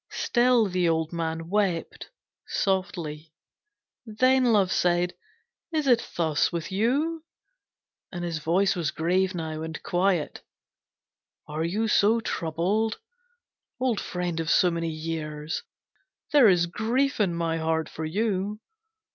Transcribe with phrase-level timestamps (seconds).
[0.15, 2.09] Still the old man wept
[2.47, 3.35] softly.
[4.03, 5.13] Then Love said:
[5.71, 7.23] 'Is it thus with you?'
[8.11, 10.41] and his voice was grave now and quiet.
[11.47, 12.97] 'Are you so troubled?
[13.79, 15.61] Old friend of so many years,
[16.31, 18.59] there is grief in my heart for you.